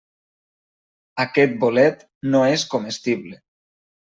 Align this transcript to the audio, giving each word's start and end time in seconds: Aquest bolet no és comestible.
Aquest 1.23 1.53
bolet 1.65 2.01
no 2.33 2.43
és 2.55 2.65
comestible. 2.73 3.41